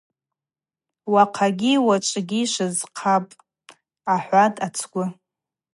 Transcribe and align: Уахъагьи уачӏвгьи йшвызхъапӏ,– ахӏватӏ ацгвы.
Уахъагьи 1.13 1.83
уачӏвгьи 1.87 2.41
йшвызхъапӏ,– 2.45 3.33
ахӏватӏ 4.13 4.59
ацгвы. 4.65 5.05